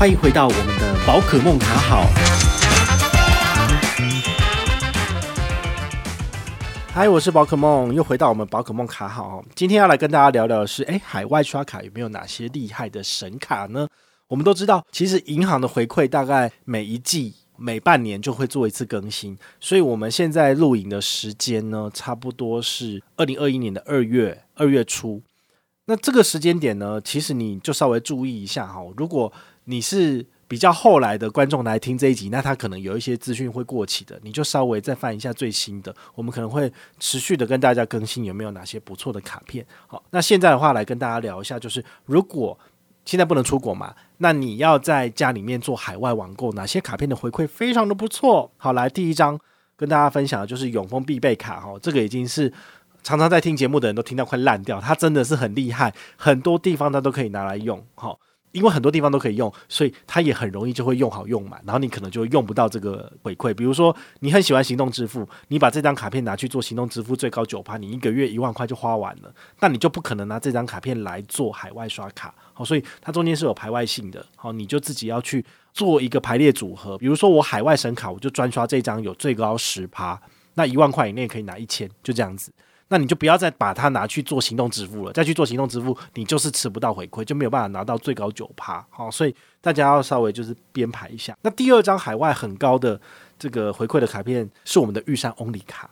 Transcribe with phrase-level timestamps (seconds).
[0.00, 2.06] 欢迎回到我们的宝可梦卡好。
[6.90, 9.44] 嗨，我是宝可梦，又回到我们宝可梦卡好。
[9.54, 13.86] 今天要来跟大家聊聊的是，诶，海外刷卡有没有哪些厉害的神卡呢？
[14.26, 25.20] 我们都知道，其实银行的回馈大概每一季、每半年就会做一次更新，所以我们现在录影的时间呢，差不多是二零二一年的二月二月初。
[25.90, 29.32] 那这个时间点呢，其实你就稍微注意一下哈，如果
[29.64, 35.92] 你是比较后来的观众来听这一集，那他可能有一些资讯会过期的，你就稍微再翻一下最新的。
[36.14, 39.66] 我们可能会持续的跟大家更新有没有哪些不错的卡片。
[39.88, 42.56] 好，那现在的话来跟大家聊一下，就是如果
[43.04, 48.48] 现在不能出国嘛，那你要在家里面做海外网购，哪些卡片的回馈非常的不错？
[48.56, 49.36] 好，来第一张
[49.76, 52.52] 跟大家分享的就是永丰必备卡哈，这个已经是
[53.02, 58.16] 常常在听节目的人都听到快烂掉，它真的是很厉害，很多地方它都可以拿来用哈。
[58.52, 63.54] 因为很多地方都可以用，所以它也很容易就会用好用满，然后你可能就用不到这个回馈。
[63.54, 72.34] 比如说你很喜欢行动支付，你把这张卡片拿去做行动支付，最高九趴，你一个月一万块就花完了，那你就不可能拿这张卡片来做海外刷卡。
[72.52, 74.26] 好，所以它中间是有排外性的。
[74.34, 76.98] 好，你就自己要去做一个排列组合。
[76.98, 80.20] 比如说我海外神卡，我就专刷这张有最高十趴，
[80.54, 82.52] 那一万块以内可以拿一千，就这样子。
[82.92, 88.84] 那你就不要再把它拿去做行动支付了，再去做行动支付，你就是吃不到回馈，就没有办法拿到最高九趴。
[88.90, 91.36] 好，所以大家要稍微就是编排一下。
[91.42, 93.00] 那第二张海外很高的
[93.38, 95.88] 这个回馈的卡片是我们的玉山 Only 卡，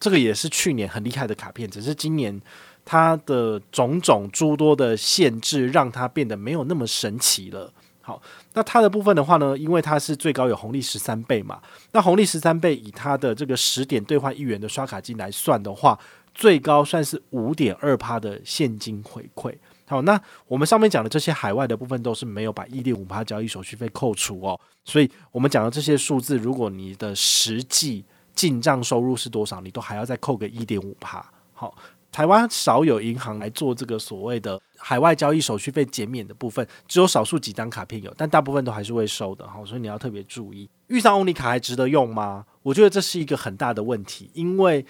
[0.00, 2.40] 这个也是去年很厉害的卡片，只是今年
[2.82, 7.70] 它的种种诸多的限制让它变得没有那么神奇了。
[8.00, 8.22] 好，
[8.54, 11.60] 那它的部分的话呢，因为它是最高有红利十三倍嘛，
[11.92, 15.98] 那红利十三倍以它的这个十点兑换一元的刷卡金来算的话。
[16.38, 19.52] 最高算是五点二趴的现金回馈。
[19.88, 24.58] 好，那我们上面讲的这些海外的部分都是没有把一点五趴交易手续费扣除哦。
[24.84, 28.04] 所以我们讲的这些数字，如果你的实际
[28.36, 31.28] 进账收入是多少，你都还要再扣个一点五趴。
[31.52, 31.76] 好，
[32.12, 39.44] 台湾少有银行来做这个所谓的海外交易手续费减免的部分，只有少数几张卡片有，但大部分都还是会收的。
[39.48, 40.70] 好，所以你要特别注意。
[40.86, 42.44] 遇上欧尼卡还值得用吗？
[42.62, 44.86] 我觉得这是一个很大的问题，因为。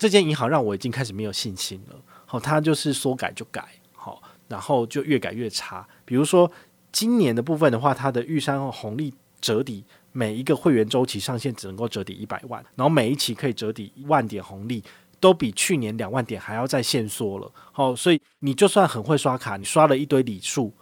[0.00, 1.96] 这间银行让我已经开始没有信心了。
[2.24, 5.86] 好，它就是说改就改，好，然后就越改越差。
[6.06, 6.50] 比如说
[6.90, 9.12] 今年的部分的话，它的玉山红利
[9.42, 14.82] 折抵每一个会员周期上限只能够折抵一百万，然后每一期可以折抵一万点红利，
[15.20, 17.52] 都比去年两万点还要再限缩了。
[17.70, 20.72] 好，所以你就算很会刷卡，你刷了一堆里数，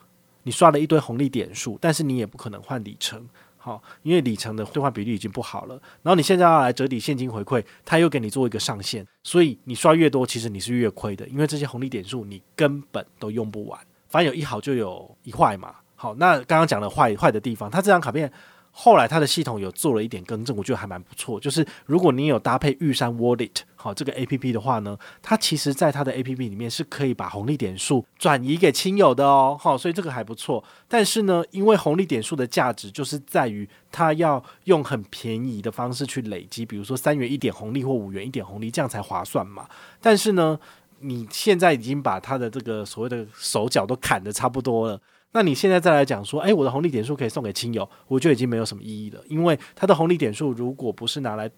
[0.44, 3.28] 你刷了一堆红利点数，但是你也不可能换里程。
[3.58, 15.74] 好，因为里程的兑换比率已经不好了，然后你现在要来折抵现金回馈，他又给你做一个上限，所以你刷越多，其实你是越亏的，因为这些红利点数你根本都用不完，反正有一好就有一坏嘛。
[15.94, 18.32] 好，那刚刚讲了坏坏的地方，它这张卡片。
[18.70, 21.40] 后来它的系统有做了一点更正，我觉得还蛮不错。
[21.40, 29.56] 就是如果你有搭配玉山 Wallet 好这个 A P P 的话呢，它其实在它的 A P P 里面是可以把红利点数转移给亲友的哦。
[29.58, 30.62] 好，所以这个还不错。
[30.86, 39.66] 但是呢，因为红利点数的价值就是在于它要用很便宜的方式去累积，比如说三元一点红利或五元一点红利，这样才划算嘛。
[40.00, 40.56] 但是呢，
[41.00, 45.00] 你现在已经把它的这个所谓的手脚都砍得差不多了。
[45.33, 51.50] 那你现在再来讲说，诶，我的红利点数可以送给亲友，我觉得已经没有什么意义了，因为它的红利点数如果不是拿来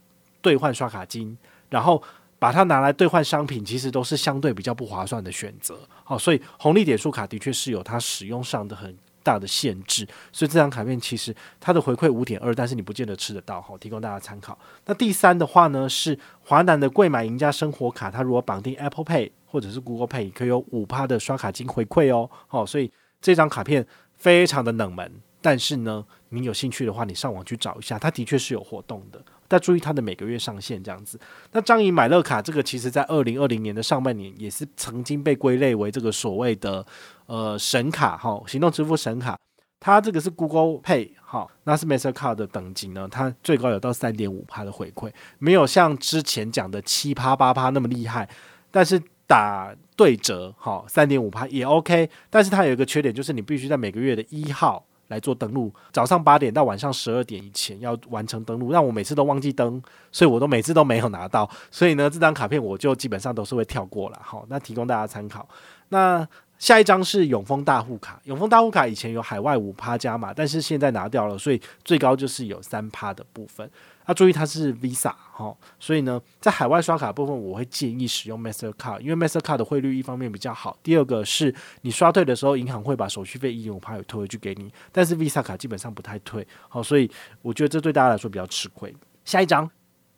[0.42, 1.38] 兑换刷卡金，
[1.68, 2.02] 然后
[2.38, 5.78] 把它拿来兑换商品，其实都是相对比较不划算的选择。
[6.02, 8.92] 好，所以红利点数卡的确是有它使用上的很
[9.22, 13.62] 大的限制，所以这张卡片其实它的回馈五点二，但是你不见得吃得到。
[13.62, 14.58] 好，提供大家参考。
[14.86, 22.28] 那第三的话呢，是华南的贵买赢家生活卡，它如果绑定 Apple Pay 或者是 Google Pay，可以有五趴的刷卡金回馈哦。
[22.48, 22.90] 好，所以。
[23.20, 23.86] 这张卡片
[24.16, 29.22] 非常的冷门，但是呢，你有兴趣的话，你上网去找一下，它的确是有活动的。
[29.46, 31.18] 但注意它的每个月上限这样子。
[31.52, 36.86] 那张银买乐卡这个，其实在二零二零年的上半年也是曾经被归类为这个所谓的
[37.26, 39.36] 呃神卡哈，行动支付神卡。
[39.80, 48.28] 它这个是 Google Pay 哈，那是 Mastercard 的等级呢，它最高有到三点五趴的回馈，没有像之前讲的七趴八趴那么厉害，
[48.70, 49.02] 但是。
[49.30, 59.80] 打对折，好，三点五趴也 OK，但是它有一个缺点，就是你必须在每个月的一号来做登录，早上八点到晚上十二点以前要完成登录，让我每次都忘记登，
[60.10, 65.48] 所以我都每次都没有拿到，所以呢，这张卡片我就基本上都是会跳过了，好，那提供大家参考。
[65.90, 66.26] 那
[66.58, 73.70] 下一张是永丰大户卡，永丰大户卡以前有海外五趴加码，但是现在拿掉了，所以最高就是有三趴的部分。
[74.10, 87.08] 要、注意它是 Visa 哈，所以呢，在海外刷卡部分，我会建议使用 Mastercard，因为 Mastercard 的汇率一方面比较好，第二个是你刷退的时候，银行会把手续费一点五趴也退回去给你，但是 Visa 卡基本上不太退，好，所以
[87.40, 88.92] 我觉得这对大家来说比较吃亏。
[89.24, 89.70] 下一张，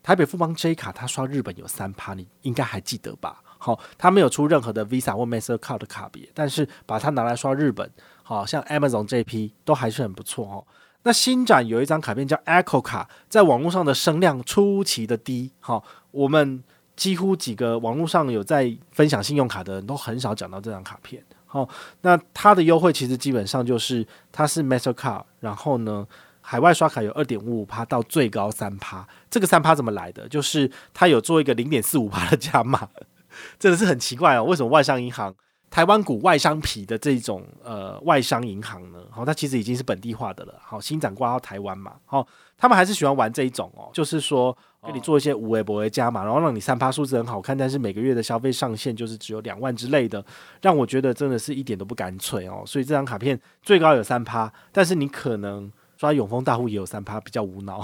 [0.03, 3.43] 台北富邦 J 卡，它刷日本有三趴，你应该还记得吧？
[3.59, 7.89] 好，它没有出任何的 Visa 或 Mastercard 的卡别，但是把它拿来刷日本，
[8.23, 10.65] 好像 Amazon 这批都还是很不错哦。
[11.05, 15.51] 那新展有一张卡片叫 Echo 卡，在网络上的声量出奇的低。
[15.61, 16.63] 好，我们
[16.95, 21.23] 几乎几个网络上有在分享信用卡的人都很少讲到这张卡片。
[21.47, 21.69] 好，
[22.03, 26.07] 那它的优惠其实基本上就是它是 Mastercard，然后呢，
[26.41, 29.07] 海外刷卡有二点五五趴到最高三趴。
[29.29, 30.29] 这个三趴怎么来的？
[30.29, 32.89] 就是它有做一个零点四五趴的加码，
[33.59, 34.45] 真的是很奇怪哦。
[34.45, 35.35] 为什么外商银行？
[35.73, 40.53] 台湾股外商皮的这种呃外商银行呢，好，它其实已经是本地化的了。
[40.63, 42.27] 好，新展挂到台湾嘛，好，
[42.59, 44.55] 他们还是喜欢玩这一种哦，就是说
[44.87, 50.23] 给你做一些无微博的加码，然后让你三趴数字很好看，但是每个月的消费上限就是只有两万之类的，
[50.61, 52.63] 让我觉得真的是一点都不干脆哦。
[52.67, 57.81] 所以这张卡片最高有三趴，但是你可能刷永丰大户也有三趴，比较无脑。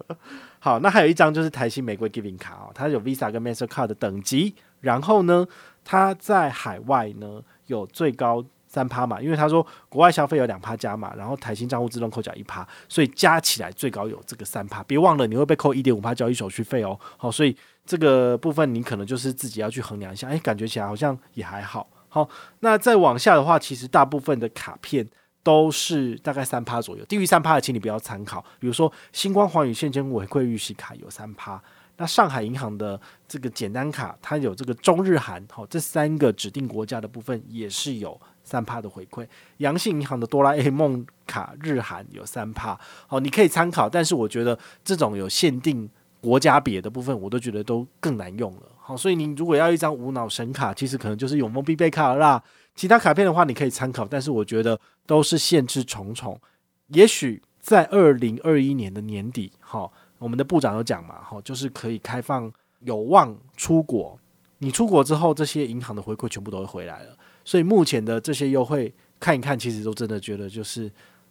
[0.60, 5.46] 好，那还有一张就是台新玫瑰 Giving 卡哦，它有 Visa 跟 Mastercard 的等级，然后呢，
[5.84, 14.82] 它在海外呢有最高三趴嘛，因为他说国外消费有两趴加码，然后台新账户自动扣缴一趴，所以加起来最高有这个三趴。
[14.84, 16.98] 别忘了你会被扣一点五趴交易手续费哦。
[17.16, 21.88] 好，所以这个部分你可能就是自己要去衡量一下，诶，感觉起来好像也还好。
[22.10, 22.28] 好，
[22.60, 25.08] 那再往下的话，其实大部分的卡片
[25.42, 28.44] 都是大概三趴左右，低于三趴的请你不要参考。
[28.58, 31.62] 比如说星光寰宇现金回馈预习卡有三趴。
[31.98, 39.26] 那上海银行的这个简单卡，它有这个中日韩，好，这三个指定国家的部分也是有三趴的回馈。
[39.58, 43.90] 阳信银行的哆啦 A 梦卡日韩有三趴，好，你可以参考。
[43.90, 45.90] 但是我觉得这种有限定
[46.20, 48.62] 国家别的部分，我都觉得都更难用了。
[48.78, 52.42] 好，所以你如果要一张无脑神卡，其实可能就是永丰必备卡啦。
[52.76, 56.40] 其他卡片的话，你可以参考，但是我觉得都是限制重重。
[56.88, 59.90] 也许在二零二一年的年底，哈。
[60.18, 62.50] 我们的部长有讲嘛，哈，就是可以开放
[62.80, 64.18] 有望出国，
[64.56, 67.14] 你出国之后，这些银行的回馈全部都会回来了。
[67.44, 70.90] 所以目前的这些优惠看一看，其实都真的觉得就是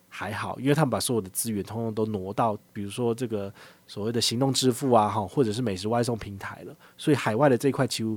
[0.09, 3.51] 还好，因为他们把所有的资源通通都挪到，比如说这个
[3.87, 6.73] 所谓的行动支付啊，哈，或者是美食外送平台了。
[6.97, 8.15] 所以海外的这块几乎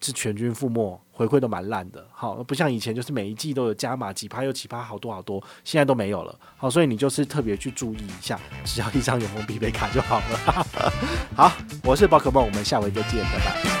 [0.00, 2.06] 是全军覆没，回馈都蛮烂的。
[2.12, 6.38] 好，不像以前就是每一季都有加码几趴又几趴，好多好多，现在都没有了。
[6.56, 10.66] 好，所以你就是特别去注意一下，只要一张永丰必备卡就好了。
[11.36, 11.52] 好，
[11.84, 13.79] 我是宝可梦，我们下回再见，拜拜。